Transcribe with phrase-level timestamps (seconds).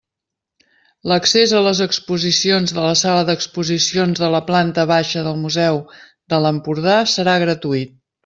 [1.09, 5.79] L'accés a les exposicions de la Sala d'Exposicions de la Planta Baixa del Museu
[6.35, 7.95] de l'Empordà serà gratuït.